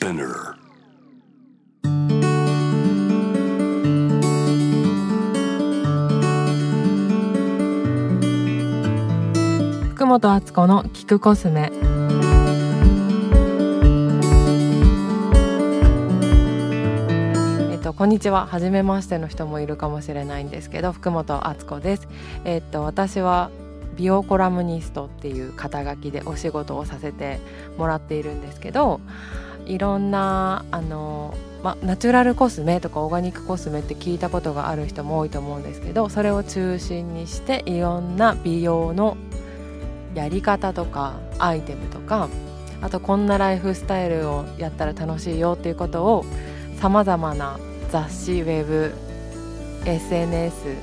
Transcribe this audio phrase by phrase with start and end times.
[0.00, 0.54] Spinner.
[9.90, 11.70] 福本敦子の聞くコスメ。
[17.70, 18.46] えっとこんにちは。
[18.46, 22.08] 初めましての人もいるかもしれないんですけど福本敦子です。
[22.46, 23.50] えっと私は
[23.96, 27.38] 美容コラムニストっていう肩書きでお仕事をさせて
[27.76, 29.00] もらっているんですけど
[29.66, 39.16] いろんなあの、ま、ナチュラルコスメとかオーガニックコスメって聞いたことがある人も多いと思うんですけどそれを中心にしていろんな美容の
[40.14, 42.28] やり方とかアイテムとか
[42.82, 46.24] あとこんなライフスタイルをやったら楽しいよっていうことを
[46.80, 47.58] さまざまな
[47.90, 48.92] 雑誌ウェブ
[49.84, 50.76] SNS、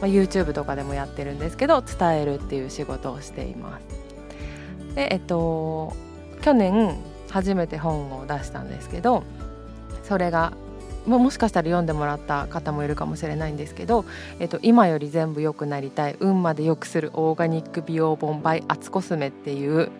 [0.00, 4.94] まあ、YouTube とかでもやってるんですけど伝えるっていう仕事をしています。
[4.94, 5.92] でえっと
[6.42, 6.96] 去年
[7.30, 9.22] 初めて本を出したんですけど
[10.04, 10.52] それが
[11.06, 14.04] ももしかしたら読んでもらった方もいるかもしれないんですけど、
[14.40, 19.90] えっと、今より全部良くなりたい運まで良くするオーガニック美容本 by アツコスメっていう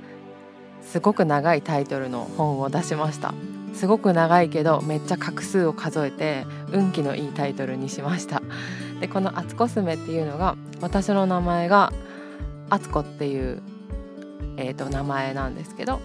[0.83, 3.34] すごく長いタイトルの本を出しました
[3.75, 8.43] すごく長いけどめっちゃ画数を数えて運気のいいタイトルにしました
[9.01, 11.93] でこのアツコスメっていうのが私の名前が
[12.71, 13.63] アツコっていう、
[14.57, 16.01] えー、と名前なんですけど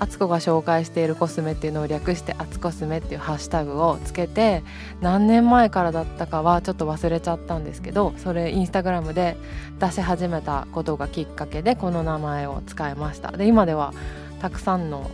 [0.00, 4.64] あつこが紹介しているコスメっていうのを略して「あつコスメ」っていうハッシュタグをつけて
[5.02, 9.36] 何年前からだったかはちょっと忘れちゃったんですけどそれインスタグラムで
[9.78, 13.30] 出し始めたことがきっかけでこの名前を使いました。
[13.32, 13.92] で今では
[14.40, 15.10] たくさんの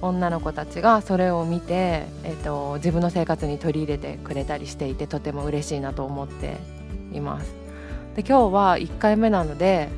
[0.00, 6.56] 女の子たちがそれを見て、えーと、自分の生活に取り入れてくれたりしていてとても嬉しいなと思って
[7.12, 7.52] います。
[8.14, 9.88] で今日は1回目なので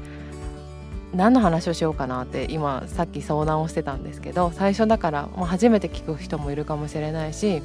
[1.15, 7.63] 何の話をしようかなって今さっき相談をしてたんですけど最初だからもう初めて聞く人もいるかもしれないし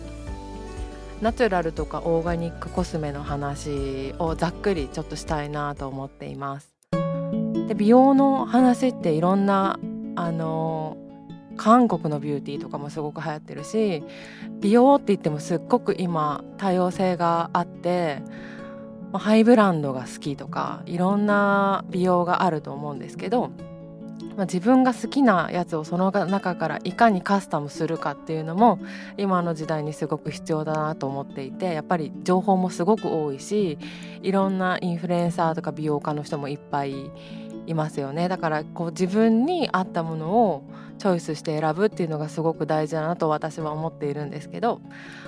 [1.22, 6.74] ナチュラルとかオーガニックコスメの話をざっくりちょっとしたいなと思っています。
[7.68, 9.80] で美容の話っていろんな
[10.16, 10.98] あの
[11.58, 14.04] 韓国のビューティーとかもすごく流行ってるし
[14.60, 18.22] 美容って言ってもすっごく今多様性があって
[19.14, 23.50] ハイブランドが好きとかいろんな美容があると思うんですけど、
[24.36, 28.80] まあ、自分が好きなやつをその中からいかにカスタムするかっていうのも
[29.18, 33.78] 今の時代にすごく必要だなと思っていてやっぱり情報もすごく多いし
[34.22, 37.12] いろんなインフルエンサーとか美容家の人もいっぱい
[37.68, 38.28] いますよね。
[38.28, 40.64] だからこう自分に合ったものを
[41.06, 44.82] チョイスして選ぶっていうのがすごく大事だなと私は思っているんですけど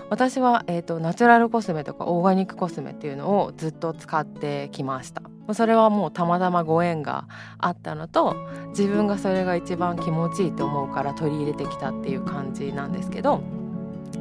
[0.10, 5.22] 私は、えーと、ナチュラルコスメとかオーガニックコスメっていうのをずっと使ってきました。
[5.54, 7.26] それはもうたまたまご縁が
[7.58, 8.36] あったのと
[8.70, 13.42] 自分がそれが一番気持ちいいと思うから取り入れてきたっていう感じなんですけど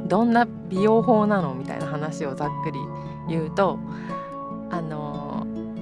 [0.06, 2.78] どんな美容法なのみたいな話をざっくり
[3.28, 3.80] 言うと
[4.70, 5.25] あの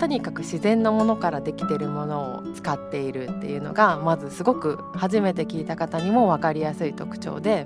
[0.05, 7.65] とにかく自然のものからできてるものを使っているっていうのがまずすごく初めて聞いた方にも分かりやすい特徴で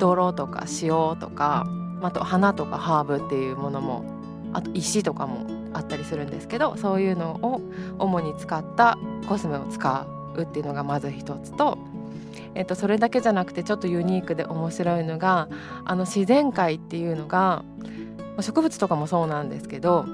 [0.00, 0.90] 泥とか塩
[1.20, 1.64] とか
[2.02, 4.04] あと花とかハーブっていうものも
[4.52, 7.60] あと石とかもあったりするんですけどそういうのを
[8.00, 8.98] 主に使った
[9.28, 11.78] コスメを使うっていうのがまず一つと、
[12.56, 15.48] えっと、それだけじゃなくてちょっとユニークで面白いのが
[15.84, 17.64] あの自然界っていうのが
[18.40, 20.06] 植物とかもそうなんですけど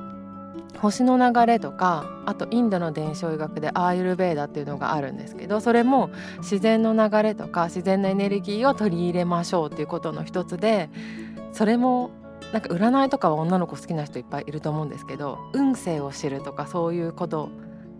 [0.80, 10.88] 星の流れとかあとインドの伝承医学でアーユルベーダっていうのがあるんですけどそれも自然の流れとか自然なエネルギーを取り入れましょうっていうことの一つで
[11.52, 12.10] それも
[12.52, 17.50] なんか占いとかは女の子好きな人いっぱいいると思うんですけど運勢を知るとかそういうこと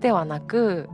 [0.01, 0.89] ではなく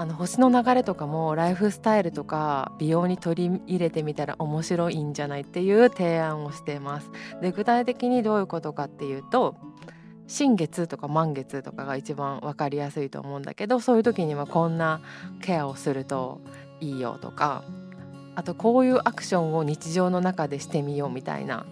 [0.00, 7.10] あの星の流れとかもライフスタイルとか美容に取り入れてみたら面白いんじゃないっていう提案をしています。
[7.42, 9.56] で具体的にどういうことかっていうと
[10.28, 15.00] 新月とか満月とかが一番分かりやすいと思うんだけどそういう時にはこんな
[15.40, 16.40] ケアをすると
[16.80, 17.64] いいよとか
[18.36, 21.66] あとこういうアクションを日常の中でしてみようみたいな。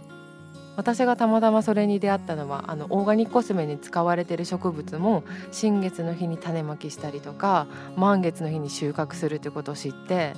[0.76, 7.66] 私がたまたまそれに出会ったのはあのオーガニックコスメに使われてる植物も新月の日に種まきしたりとか
[7.96, 10.34] 満月の日に収穫するってことを知って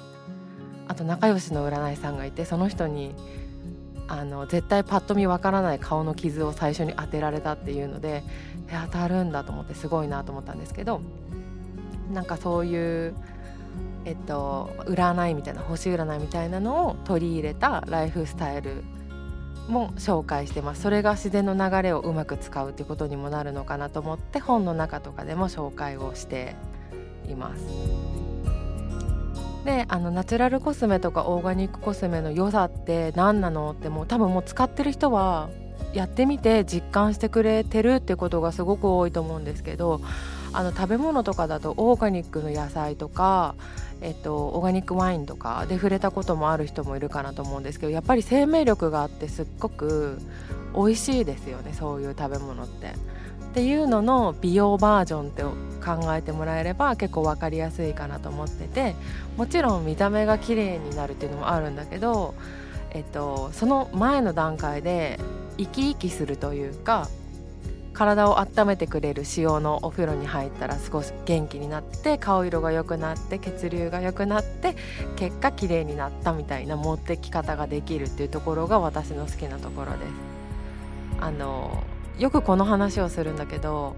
[0.87, 3.17] あと仲良しの占いさんがいてその人に
[4.09, 8.25] あの絶対パッと見わからない顔の傷を最初に当てられたっていうので
[8.87, 11.01] 当たるんだと思ってすごいなと思ったんですけど
[12.13, 13.15] なんかそういう
[14.07, 18.83] えっと占いみたいな星占いみたいなのを取り入れたライフスタイル
[19.69, 26.57] も紹介してますそれが自然の流れをうまく使うっていうことにもなるのかなと思って本の中とかでも紹介をして
[27.29, 28.28] います。
[29.69, 35.51] であのナチュラルコスメとかオーガニックコスメの良さって何なのってもう多分もう使ってる人は
[35.93, 40.01] やってみて実感してくれてるってことがすごく多いと思うんですけど
[40.55, 43.57] あの食べ物とかだとオーガニックの野菜とか、
[44.01, 50.19] えっと、オーガニックワインとかで触れたこともある人もいるかなと思うんですけどやっぱり生命力があってすっごく
[50.75, 52.95] 美味しいですよねそういう食べ物って。
[53.51, 55.43] っていうのの美容バージョンって
[55.85, 58.95] 考えてもらえれば結構分かりやすいかなと思ってて
[59.37, 62.35] もちろん見た目が綺麗になるっていうのもあるんだけど、
[62.91, 65.19] えっと、その前の段階で
[65.57, 67.09] 生き生きするというか
[67.95, 74.77] 体を温めてくれる塩のお風呂に入ったら少し元気になって顔色が良くなって血流が良くなって
[75.17, 80.13] 結果綺麗になったみたいな持ってき方ができるっていうところが私の好きなところです。
[81.21, 81.83] あの
[82.19, 83.97] よくこの話をするんだけど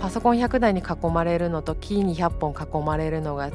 [0.00, 3.52] パソコン100台に囲まれるのと木に100本囲まれるのが違い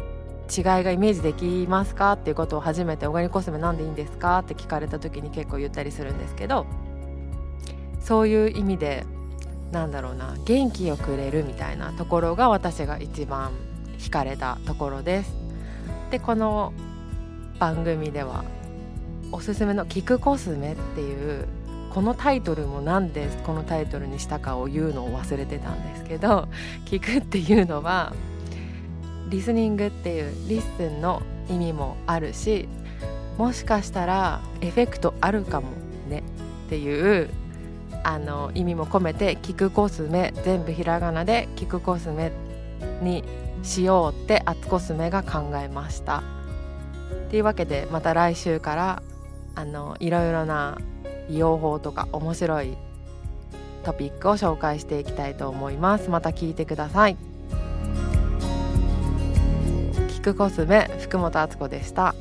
[0.83, 6.66] がイメージできますかっていうことを初めて「オーガニックコスメなんでいいんですか?」って聞かれた時に結構言ったりするんですけど
[8.00, 9.06] そういう意味で
[9.71, 13.51] なんだろうな元気をくれるみたいなところが私が一番
[14.00, 15.36] 惹かれたところです。
[16.10, 16.74] でこの
[17.60, 18.44] 番組では
[19.31, 21.45] おすすめの「キクコスメ」っていう
[21.90, 26.48] このタイトルもなんでこのタイトルにしたかを言うのを忘れてたんですけど
[26.86, 28.14] 「聞く」っていうのは
[29.30, 32.68] リスニングっていう listen の意味もあるし
[33.38, 35.68] もしかしたらエフェクトあるかも
[36.10, 36.24] ね
[36.68, 37.30] っていう
[38.04, 42.32] あの意味も込めて「聞くコスメ」全部ひらがなで「聞くコスメ」
[43.02, 43.24] に
[43.64, 46.24] しようってアツコスメが考えました。
[47.30, 49.04] というわけでまた来週から
[49.56, 50.78] あのいろいろな
[51.30, 52.76] 美容法とか面白い
[53.84, 56.10] トピックを紹介していきたいと思います。
[56.10, 57.18] また聞いてください。
[60.20, 62.14] 聞くコスメ福本敦子でした。